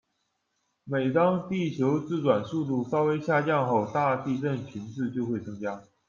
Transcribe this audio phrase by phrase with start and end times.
[0.83, 5.83] 每当地球自转速度稍微下降后，大地震频次就会增加。